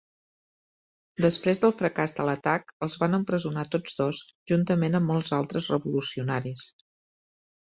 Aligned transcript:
Després 1.25 1.59
del 1.65 1.75
fracàs 1.81 2.17
de 2.19 2.25
l'atac, 2.29 2.73
els 2.87 2.95
van 3.03 3.17
empresonar 3.19 3.67
tots 3.77 3.99
dos 4.03 4.23
juntament 4.53 5.01
amb 5.01 5.13
molts 5.15 5.31
altres 5.41 5.69
revolucionaris. 5.77 6.67